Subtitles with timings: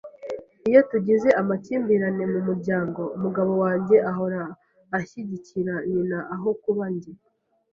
[0.67, 4.41] Iyo tugize amakimbirane mu muryango, umugabo wanjye ahora
[4.97, 7.11] ashyigikira nyina aho kuba njye.